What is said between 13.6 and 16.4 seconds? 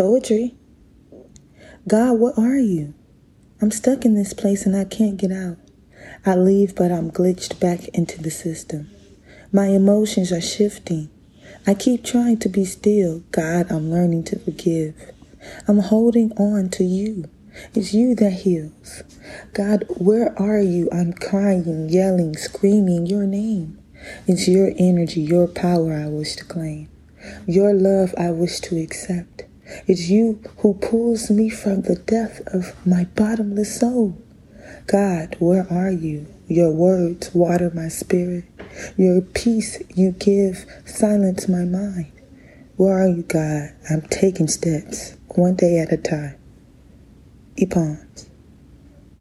I'm learning to forgive. I'm holding